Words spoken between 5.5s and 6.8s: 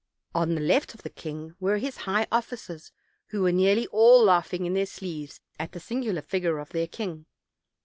at the singular figure of